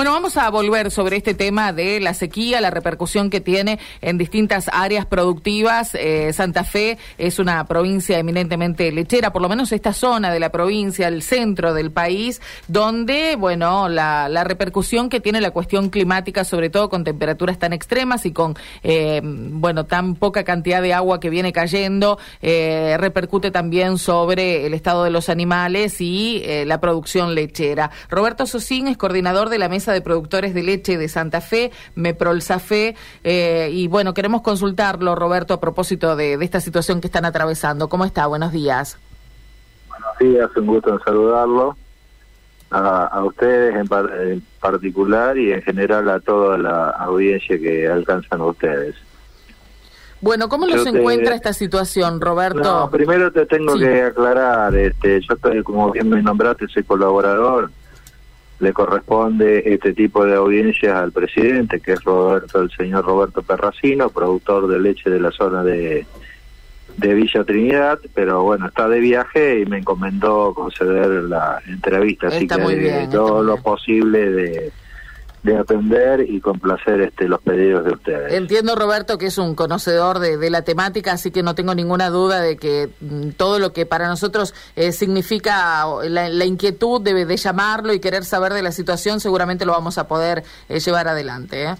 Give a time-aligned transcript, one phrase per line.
[0.00, 4.16] Bueno, vamos a volver sobre este tema de la sequía, la repercusión que tiene en
[4.16, 5.94] distintas áreas productivas.
[5.94, 10.48] Eh, Santa Fe es una provincia eminentemente lechera, por lo menos esta zona de la
[10.48, 16.70] provincia, el centro del país, donde, bueno, la, repercusión que tiene la cuestión climática, sobre
[16.70, 21.28] todo con temperaturas tan extremas y con, eh, bueno, tan poca cantidad de agua que
[21.28, 27.90] viene cayendo, eh, repercute también sobre el estado de los animales y la producción lechera.
[28.08, 32.96] Roberto Sosín es coordinador de la mesa de Productores de Leche de Santa Fe, Meprolsafe,
[33.24, 37.88] eh, y bueno, queremos consultarlo, Roberto, a propósito de, esta situación que están atravesando.
[37.88, 38.26] ¿Cómo está?
[38.26, 38.98] Buenos días.
[39.88, 41.76] Buenos días, un gusto en saludarlo.
[42.72, 48.94] A, ustedes en, particular y en general a toda la audiencia que alcanzan ustedes.
[50.20, 52.60] Bueno, ¿cómo los encuentra esta situación, Roberto?
[52.60, 57.70] No, primero te tengo que aclarar, este, yo estoy, como bien me nombraste, soy colaborador
[58.60, 64.10] le corresponde este tipo de audiencias al presidente, que es Roberto, el señor Roberto Perracino,
[64.10, 66.06] productor de leche de la zona de,
[66.98, 72.46] de Villa Trinidad, pero bueno, está de viaje y me encomendó conceder la entrevista, así
[72.46, 74.72] que todo lo posible de
[75.42, 78.32] de atender y complacer este, los pedidos de ustedes.
[78.32, 82.40] Entiendo, Roberto, que es un conocedor de, la temática, así que no tengo ninguna duda
[82.40, 87.92] de que mm, todo lo que para nosotros eh, significa la, inquietud de, de, llamarlo
[87.92, 91.64] y querer saber de la situación, seguramente lo vamos a poder eh, llevar adelante.
[91.64, 91.74] ¿eh?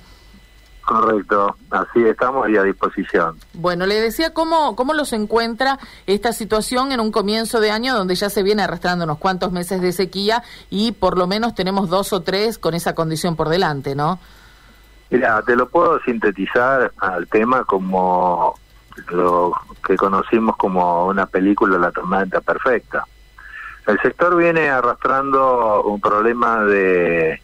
[0.91, 3.37] Correcto, así estamos y a disposición.
[3.53, 8.17] Bueno, le decía cómo, cómo los encuentra esta situación en un comienzo de año donde
[8.17, 12.13] ya se viene arrastrando unos cuantos meses de sequía y por lo menos tenemos dos
[12.13, 14.19] o tres con esa condición por delante, ¿no?
[15.11, 18.59] Mira, te lo puedo sintetizar al tema como
[19.13, 19.53] lo
[19.87, 23.07] que conocimos como una película La tormenta perfecta.
[23.87, 27.41] El sector viene arrastrando un problema de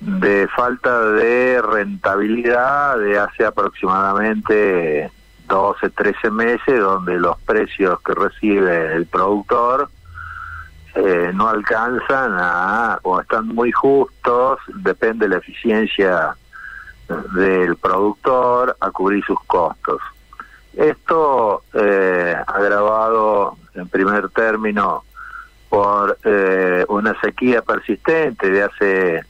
[0.00, 5.10] de falta de rentabilidad de hace aproximadamente
[5.48, 9.88] 12, 13 meses, donde los precios que recibe el productor
[10.94, 16.36] eh, no alcanzan a, o están muy justos, depende de la eficiencia
[17.34, 20.00] del productor a cubrir sus costos.
[20.74, 25.04] Esto eh, agravado en primer término
[25.68, 29.24] por eh, una sequía persistente de hace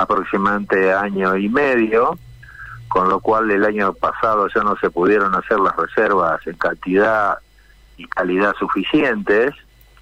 [0.00, 2.18] aproximadamente año y medio,
[2.88, 7.36] con lo cual el año pasado ya no se pudieron hacer las reservas en cantidad
[7.98, 9.52] y calidad suficientes,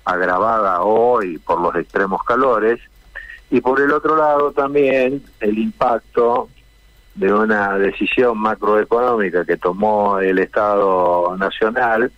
[0.04, 2.78] agravada hoy por los extremos calores,
[3.50, 6.48] y por el otro lado también el impacto
[7.16, 12.12] de una decisión macroeconómica que tomó el Estado Nacional,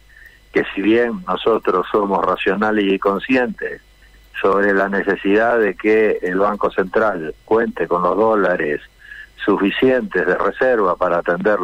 [0.52, 3.80] que si bien nosotros somos racionales y conscientes
[4.40, 8.80] sobre la necesidad de que el Banco Central cuente con los dólares
[9.44, 11.58] suficientes de reserva para atender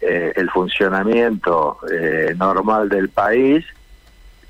[0.00, 3.64] eh, el funcionamiento eh, normal del país,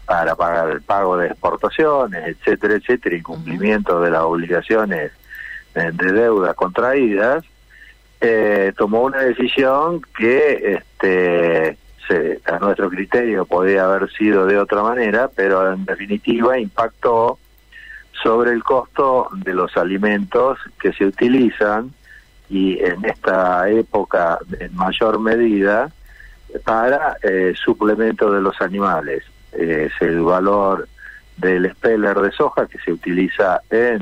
[0.04, 5.12] para pagar el pago de exportaciones, etcétera, etcétera, incumplimiento de las obligaciones
[5.74, 7.44] eh, de deudas contraídas,
[8.78, 11.76] tomó una decisión que este,
[12.46, 17.38] a nuestro criterio podía haber sido de otra manera, pero en definitiva impactó
[18.24, 21.92] sobre el costo de los alimentos que se utilizan
[22.48, 25.90] y en esta época en mayor medida
[26.64, 29.24] para eh, suplemento de los animales.
[29.52, 30.88] es el valor
[31.36, 34.00] del speller de soja que se utiliza en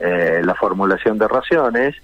[0.00, 1.94] eh, la formulación de raciones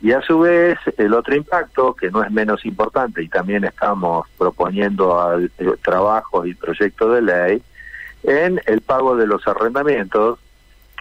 [0.00, 4.28] y a su vez el otro impacto que no es menos importante y también estamos
[4.38, 7.62] proponiendo al eh, trabajo y proyecto de ley
[8.22, 10.38] en el pago de los arrendamientos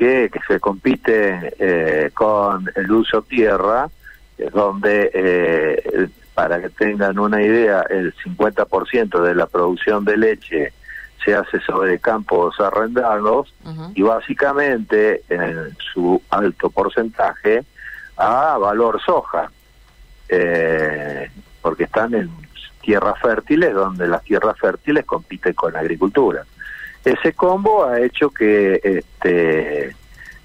[0.01, 3.87] que, se compite eh, con el uso tierra,
[4.51, 10.73] donde, eh, para que tengan una idea, el 50% de la producción de leche
[11.23, 13.53] se hace sobre campos arrendados
[13.93, 17.63] y básicamente en su alto porcentaje
[18.17, 19.51] a valor soja,
[20.29, 21.29] eh,
[21.61, 22.31] porque están en
[22.81, 26.43] tierras fértiles donde las tierras fértiles compiten con la agricultura.
[27.03, 29.95] Ese combo ha hecho que este,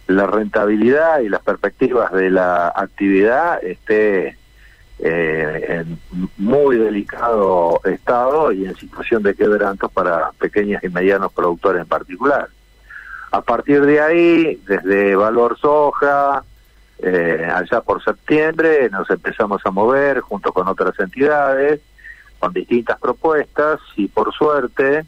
[0.07, 4.39] la rentabilidad y las perspectivas de la actividad esté
[4.99, 5.99] eh, en
[6.39, 12.49] muy delicado estado y en situación de quebranto para pequeños y medianos productores en particular.
[13.33, 16.43] A partir de ahí, desde Valor Soja,
[17.01, 21.81] eh, allá por septiembre, nos empezamos a mover junto con otras entidades,
[22.39, 25.05] con distintas propuestas y por suerte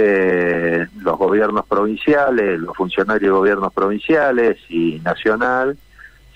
[0.00, 5.76] eh, los gobiernos provinciales, los funcionarios de gobiernos provinciales y nacional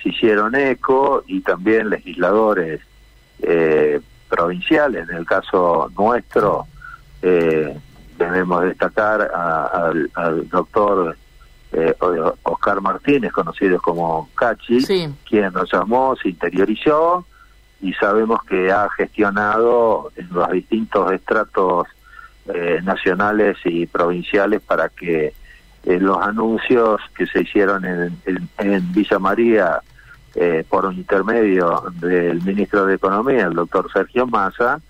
[0.02, 2.80] se hicieron eco y también legisladores
[3.40, 5.08] eh, provinciales.
[5.08, 6.66] En el caso nuestro,
[7.22, 7.78] eh,
[8.18, 11.16] debemos destacar al, doctor
[11.70, 11.94] eh,
[12.42, 14.84] Oscar Martínez, conocido como Cachi,
[15.24, 17.24] quien nos llamó, se interiorizó
[17.80, 21.86] y sabemos que ha gestionado en los distintos estratos
[22.46, 25.32] eh, nacionales y provinciales para que
[25.84, 28.20] eh, los anuncios que se hicieron en,
[28.58, 29.80] en, Villa María
[30.34, 34.80] eh, por un intermedio del ministro de Economía, el doctor Sergio Massa,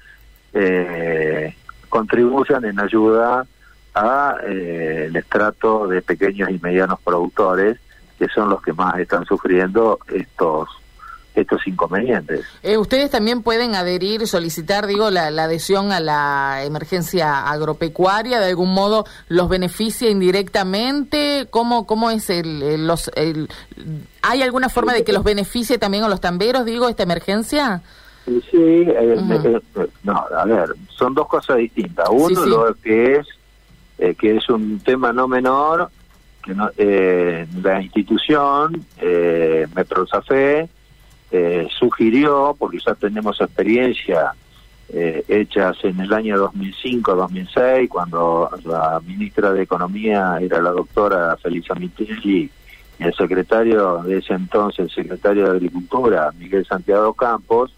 [1.88, 3.46] contribuyan en ayuda
[3.94, 7.78] a el estrato de pequeños y medianos productores
[8.18, 10.68] que son los que más están sufriendo estos
[11.34, 12.44] estos inconvenientes.
[12.62, 18.74] Eh, Ustedes también pueden adherir, solicitar, digo, la, adhesión a la emergencia agropecuaria, de algún
[18.74, 21.46] modo los beneficia indirectamente.
[21.50, 23.48] ¿Cómo, cómo es el, los, el,
[24.22, 27.82] ¿Hay alguna forma de que los beneficie también a los tamberos, digo, esta emergencia?
[28.24, 29.60] Sí, eh, eh,
[30.04, 32.08] no, a ver, son dos cosas distintas.
[32.10, 35.88] Uno, lo que es que es un tema no menor,
[36.42, 40.68] que no, la institución, eh, Metrosafe,
[41.32, 44.34] eh, sugirió, porque ya tenemos experiencia
[44.90, 51.74] eh, hechas en el año 2005-2006, cuando la ministra de Economía era la doctora Felisa
[51.74, 52.50] Mitelli
[52.98, 57.72] y el secretario de ese entonces, el secretario de Agricultura, Miguel Santiago Campos,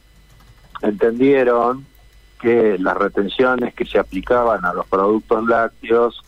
[0.83, 1.87] entendieron
[2.41, 6.21] que las retenciones que se aplicaban a los productos lácteos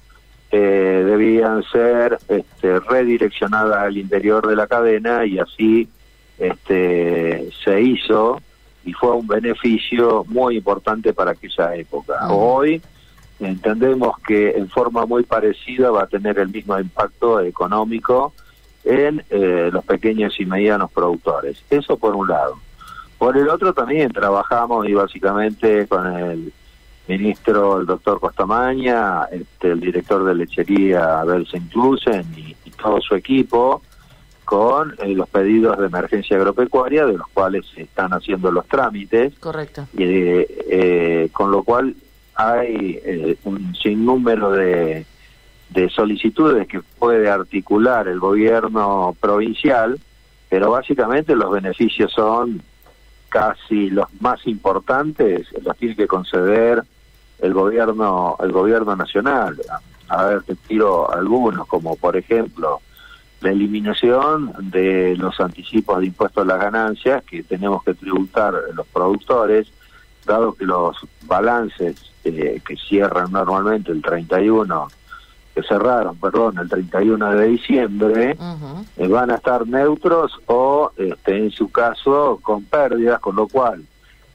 [0.53, 5.89] eh, debían ser este, redireccionadas al interior de la cadena y así
[6.39, 8.41] este, se hizo
[8.85, 12.29] y fue un beneficio muy importante para aquella época.
[12.29, 12.81] Hoy
[13.41, 18.33] entendemos que en forma muy parecida va a tener el mismo impacto económico
[18.85, 21.63] en eh, los pequeños y medianos productores.
[21.69, 22.59] Eso por un lado.
[23.19, 26.53] Por el otro también trabajamos y básicamente con el
[27.09, 33.83] ministro, el doctor Costamaña, este, el director de lechería Abel Inclusen y todo su equipo,
[34.47, 39.35] con eh, los pedidos de emergencia agropecuaria, de los cuales se están haciendo los trámites.
[39.41, 39.89] Correcto.
[39.93, 41.95] Y eh, con lo cual
[42.37, 45.05] hay eh, un sinnúmero de,
[45.71, 49.99] de solicitudes que puede articular el gobierno provincial,
[50.49, 52.63] pero básicamente los beneficios son
[53.29, 56.85] casi los más importantes, los tiene que conceder
[57.41, 59.61] el gobierno el gobierno nacional.
[60.09, 62.81] A ver, te tiro algunos, como por ejemplo
[63.47, 68.85] la eliminación de los anticipos de impuestos a las ganancias que tenemos que tributar los
[68.89, 69.69] productores,
[70.25, 70.97] dado que los
[71.27, 74.89] balances eh, que cierran normalmente el 31,
[75.55, 78.37] que cerraron, perdón, el 31 de diciembre,
[78.97, 83.85] eh, van a estar neutros o, este, en su caso, con pérdidas, con lo cual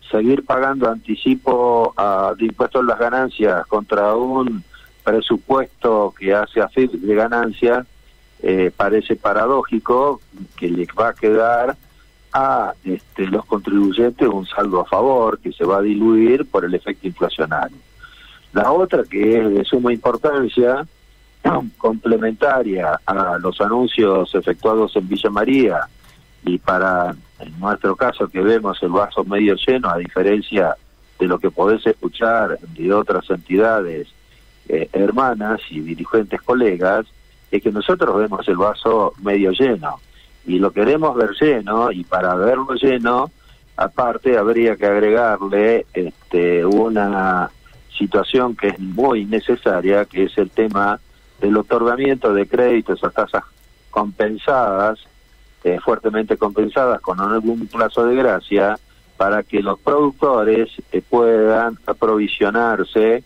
[0.10, 4.64] seguir pagando anticipo a, de impuestos a las ganancias contra un
[5.04, 7.86] presupuesto que hace a de ganancias
[8.42, 10.22] eh, parece paradójico
[10.58, 11.78] que le va a quedar
[12.34, 16.74] a este, los contribuyentes un saldo a favor que se va a diluir por el
[16.74, 17.78] efecto inflacionario.
[18.54, 20.86] La otra que es de suma importancia,
[21.78, 25.88] complementaria a los anuncios efectuados en Villa María
[26.44, 30.76] y para, en nuestro caso, que vemos el vaso medio lleno, a diferencia
[31.19, 34.07] de lo que podés escuchar de otras entidades
[34.68, 37.06] eh, hermanas y dirigentes colegas,
[37.52, 40.00] es que nosotros vemos el vaso medio lleno.
[40.46, 43.30] Y lo queremos ver lleno y para verlo lleno
[43.76, 47.52] aparte habría que agregarle este una
[47.98, 51.00] situación que es muy necesaria que es el tema
[51.40, 53.44] del otorgamiento de créditos a tasas
[53.90, 55.00] compensadas
[55.64, 58.80] eh, fuertemente compensadas con algún plazo de gracia
[59.18, 63.24] para que los productores eh, puedan aprovisionarse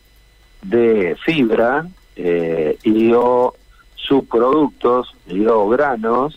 [0.61, 3.53] de fibra eh, y o
[4.05, 6.35] subproductos, digo, granos,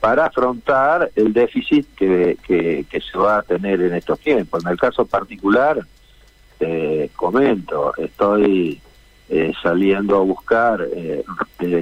[0.00, 4.64] para afrontar el déficit que, que, se va a tener en estos tiempos.
[4.64, 5.84] En el caso particular,
[6.60, 8.80] eh, comento, estoy
[9.28, 11.24] eh, saliendo a buscar eh,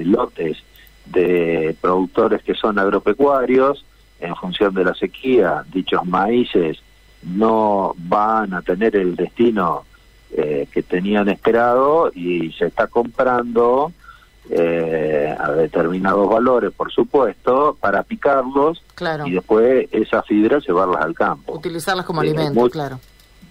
[0.05, 0.57] lotes
[1.05, 3.85] de productores que son agropecuarios,
[4.19, 6.79] en función de la sequía, dichos maíces
[7.23, 9.85] no van a tener el destino
[10.29, 13.93] que tenían esperado y se está comprando
[14.49, 18.81] eh, a determinados valores, por supuesto, para picarlos
[19.25, 21.53] y después esas fibras llevarlas al campo.
[21.53, 22.99] Utilizarlas como eh, alimento, claro.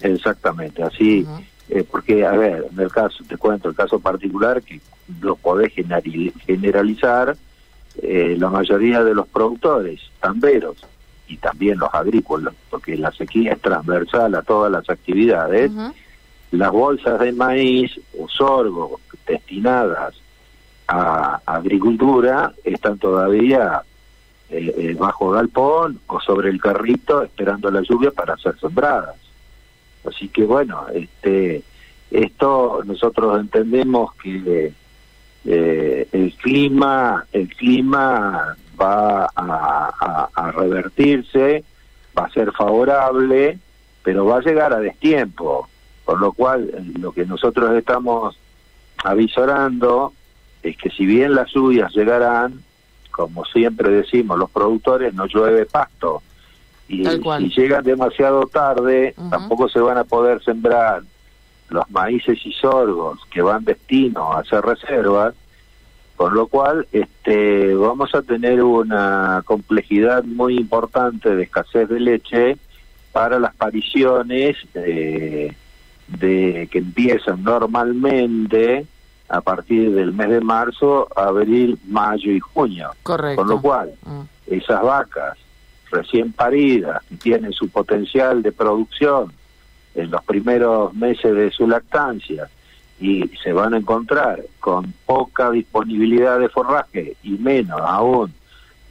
[0.00, 1.26] Exactamente, así,
[1.68, 4.80] eh, porque, a ver, en el caso, te cuento el caso particular, que
[5.20, 7.36] lo podés generalizar,
[8.02, 10.76] la mayoría de los productores, tamberos,
[11.28, 15.70] y también los agrícolas, porque la sequía es transversal a todas las actividades,
[16.50, 20.14] las bolsas de maíz o sorgo destinadas
[20.88, 23.82] a agricultura están todavía
[24.48, 29.16] eh, eh, bajo galpón o sobre el carrito esperando la lluvia para ser sembradas.
[30.04, 31.62] Así que bueno, este
[32.12, 34.72] esto nosotros entendemos que
[35.44, 41.64] eh, el clima el clima va a, a, revertirse,
[42.16, 43.58] va a ser favorable,
[44.04, 45.68] pero va a llegar a destiempo,
[46.04, 48.38] por lo cual lo que nosotros estamos
[49.02, 50.12] avisorando
[50.62, 52.62] es que si bien las lluvias llegarán,
[53.10, 56.22] como siempre decimos los productores, no llueve pasto.
[56.88, 61.02] Y si llegan demasiado tarde, tampoco se van a poder sembrar.
[61.68, 65.34] Los maíces y sorgos que van destino a hacer reservas,
[66.16, 72.56] por lo cual este, vamos a tener una complejidad muy importante de escasez de leche
[73.10, 75.56] para las pariciones de
[76.70, 78.86] que empiezan normalmente
[79.28, 82.90] a partir del mes de marzo, abril, mayo y junio.
[83.02, 83.42] Correcto.
[83.42, 84.54] Con lo cual, mm.
[84.54, 85.38] esas vacas
[85.90, 89.32] recién paridas, que tienen su potencial de producción
[89.94, 92.48] en los primeros meses de su lactancia
[93.00, 98.32] y se van a encontrar con poca disponibilidad de forraje y menos aún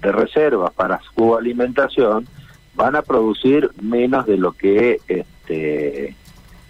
[0.02, 2.28] de reservas para su alimentación,
[2.76, 6.16] van a producir menos de lo que este,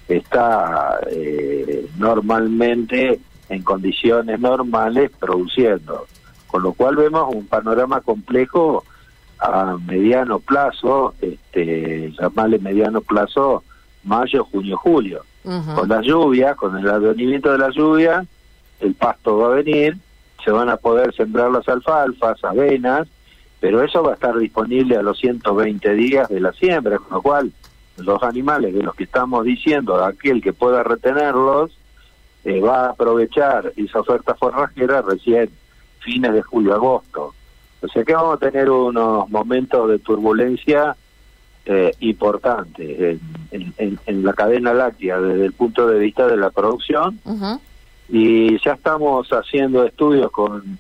[0.08, 3.20] está eh, normalmente
[3.50, 6.08] en condiciones normales produciendo.
[6.48, 8.84] Con lo cual vemos un panorama complejo
[9.40, 13.64] a mediano plazo, este, llamarle mediano plazo,
[14.04, 15.24] mayo, junio, julio.
[15.76, 18.26] Con la lluvia, con el advenimiento de la lluvia,
[18.80, 19.96] el pasto va a venir,
[20.44, 23.08] se van a poder sembrar las alfalfas, avenas,
[23.60, 27.22] pero eso va a estar disponible a los 120 días de la siembra, con lo
[27.22, 27.52] cual
[27.98, 31.78] los animales de los que estamos diciendo, aquel que pueda retenerlos,
[32.46, 35.50] eh, va a aprovechar esa oferta forrajera recién
[36.00, 37.34] fines de julio-agosto.
[37.82, 40.96] O sea que vamos a tener unos momentos de turbulencia
[41.66, 43.20] eh, importantes
[43.52, 47.20] en, la cadena láctea desde el punto de vista de la producción
[48.08, 50.78] y ya estamos haciendo estudios con,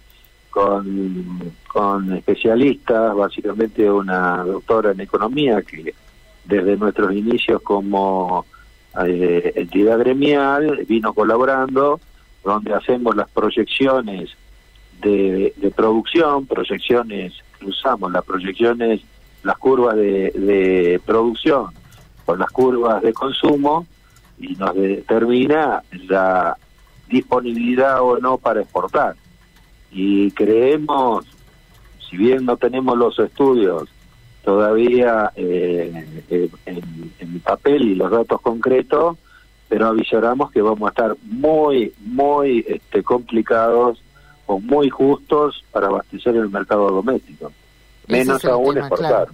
[0.51, 5.95] con, con especialistas, básicamente una doctora en economía que
[6.43, 8.45] desde nuestros inicios como
[9.03, 11.99] eh, entidad gremial vino colaborando,
[12.43, 14.29] donde hacemos las proyecciones
[15.01, 19.01] de, producción, proyecciones, usamos las proyecciones,
[19.43, 21.67] las curvas de, producción
[22.25, 23.85] con las curvas de consumo
[24.39, 26.57] y nos determina la
[27.07, 29.15] disponibilidad o no para exportar.
[29.91, 31.25] Y creemos,
[32.09, 33.89] si bien no tenemos los estudios
[34.45, 35.91] todavía eh,
[36.29, 39.17] eh, en, en, papel y los datos concretos,
[39.67, 43.99] pero avisaremos que vamos a estar muy, muy este, complicados
[44.45, 47.51] o muy justos para abastecer el mercado doméstico.
[48.07, 49.09] Menos aún exportar.
[49.09, 49.31] Claro,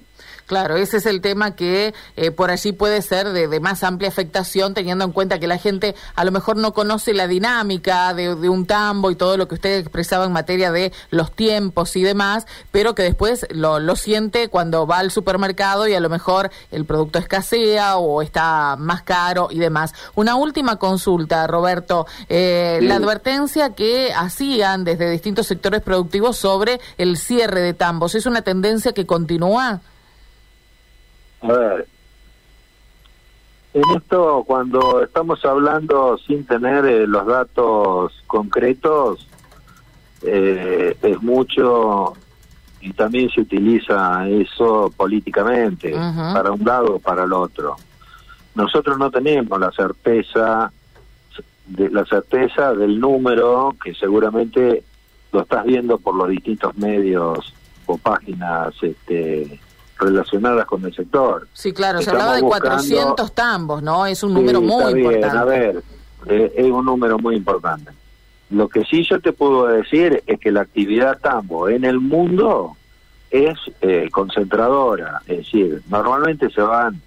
[0.76, 5.06] ese es el tema que eh, por allí puede ser de, más amplia afectación, teniendo
[5.06, 9.12] en cuenta que la gente a lo mejor no conoce la dinámica de, un tambo
[9.12, 13.04] y todo lo que usted expresaba en materia de los tiempos y demás, pero que
[13.04, 17.98] después lo, lo siente cuando va al supermercado y a lo mejor el producto escasea
[17.98, 19.94] o está más caro y demás.
[20.16, 22.08] Una última consulta, Roberto.
[22.28, 28.26] Eh, la advertencia que hacían desde distintos sectores productivos sobre el cierre de tambos, ¿es
[28.26, 29.82] una tendencia que continúa?
[31.42, 31.88] A ver,
[33.74, 39.28] en esto cuando estamos hablando sin tener eh, los datos concretos,
[40.24, 42.14] eh, es mucho
[42.82, 47.76] y también se utiliza eso políticamente, para un lado o para el otro.
[48.56, 50.72] Nosotros no tenemos la certeza
[51.68, 54.84] de la certeza del número que seguramente
[55.32, 57.54] lo estás viendo por los distintos medios
[57.86, 59.60] o páginas este,
[60.02, 61.48] relacionadas con el sector.
[61.54, 64.06] Sí, claro, se hablaba de 400 tambos, ¿no?
[64.06, 65.38] Es un número muy importante.
[65.38, 65.84] A ver,
[66.28, 67.92] eh, es un número muy importante.
[68.50, 72.76] Lo que sí yo te puedo decir es que la actividad tambo en el mundo
[73.30, 77.02] es eh, concentradora, es decir, normalmente se van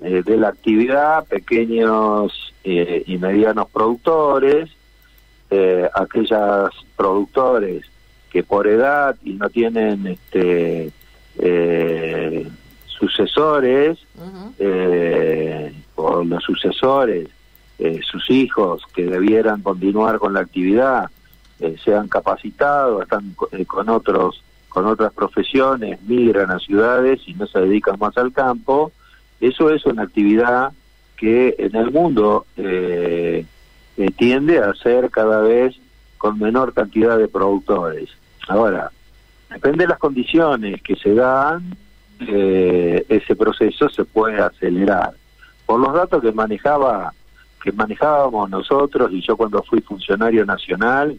[0.00, 4.68] eh, de la actividad pequeños y medianos productores,
[5.94, 7.86] aquellos productores
[8.30, 10.92] que por edad y no tienen este
[11.38, 12.48] eh,
[12.86, 13.98] sucesores
[14.58, 17.28] eh, o los sucesores,
[17.78, 21.10] eh, sus hijos que debieran continuar con la actividad,
[21.84, 23.34] sean capacitados, están
[23.66, 28.92] con otros con otras profesiones migran a ciudades y no se dedican más al campo,
[29.40, 30.72] eso es una actividad
[31.16, 33.44] que en el mundo eh,
[33.96, 35.74] eh, tiende a ser cada vez
[36.16, 38.08] con menor cantidad de productores.
[38.46, 38.92] Ahora,
[39.50, 41.76] depende de las condiciones que se dan,
[42.20, 45.12] eh, ese proceso se puede acelerar.
[45.66, 47.12] Por los datos que manejaba
[47.62, 51.18] que manejábamos nosotros y yo cuando fui funcionario nacional,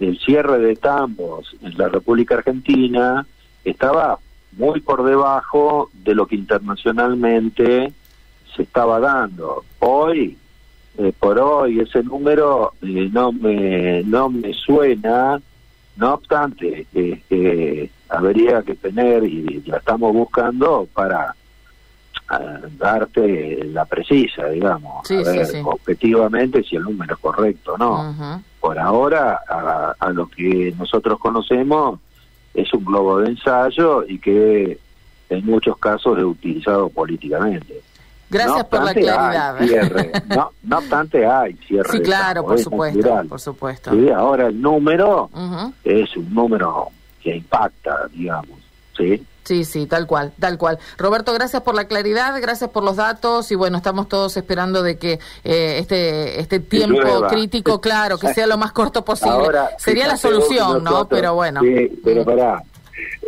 [0.00, 3.26] el cierre de tambos en la República Argentina
[3.64, 4.18] estaba
[4.52, 7.92] muy por debajo de lo que internacionalmente
[8.54, 9.64] se estaba dando.
[9.78, 10.36] Hoy,
[10.98, 15.40] eh, por hoy, ese número eh, no me no me suena,
[15.96, 21.34] no obstante, eh, habría que tener, y la estamos buscando, para
[22.78, 28.42] darte la precisa, digamos, a ver, objetivamente si el número es correcto o no.
[28.60, 29.40] Por ahora,
[29.98, 32.00] a, lo que nosotros conocemos,
[32.54, 34.78] es un globo de ensayo y que
[35.30, 37.80] en muchos casos es utilizado políticamente.
[38.32, 40.50] Gracias por la claridad.
[40.62, 41.90] no, obstante, hay cierre.
[41.90, 43.90] Sí, claro, por supuesto, por supuesto.
[44.16, 45.30] ahora el número
[45.84, 46.88] es un número
[47.22, 48.58] que impacta, digamos.
[48.96, 49.24] ¿sí?
[49.44, 50.78] Sí, sí, tal cual, tal cual.
[50.98, 54.98] Roberto, gracias por la claridad, gracias por los datos y bueno, estamos todos esperando de
[54.98, 59.48] que eh, este este tiempo crítico, claro, que sea lo más corto posible.
[59.78, 61.08] Sería la solución, ¿no?
[61.08, 61.60] Pero bueno.
[61.60, 62.62] Sí, pero pará,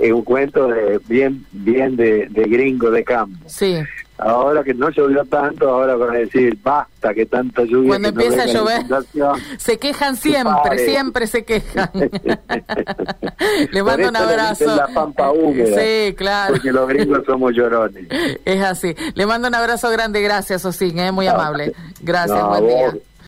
[0.00, 3.49] es un cuento de bien bien de, de gringo de campo.
[3.49, 3.78] Sí.
[4.16, 7.88] Ahora que no llovió tanto, ahora van a decir, basta que tanta lluvia.
[7.88, 8.83] Cuando empieza a llover,
[9.59, 11.90] se quejan siempre, siempre se quejan.
[13.73, 14.76] Le mando un abrazo.
[14.76, 16.54] La pampa húmeda, sí, claro.
[16.54, 18.06] Porque los gringos somos llorones.
[18.44, 18.94] Es así.
[19.14, 21.11] Le mando un abrazo grande, gracias, Osín, ¿eh?
[21.11, 21.73] muy amable.
[22.00, 22.94] Gracias, buen día.